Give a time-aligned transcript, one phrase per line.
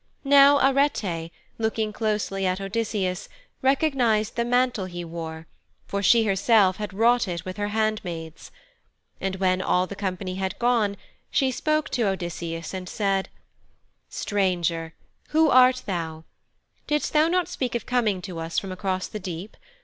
[0.25, 3.29] Now Arete, looking closely at Odysseus,
[3.61, 5.45] recognized the mantle he wore,
[5.85, 8.49] for she herself had wrought it with her handmaids.
[9.19, 10.97] And when all the company had gone
[11.29, 13.29] she spoke to Odysseus and said:
[14.09, 14.95] 'Stranger,
[15.29, 16.23] who art thou?
[16.87, 19.55] Didst thou not speak of coming to us from across the deep?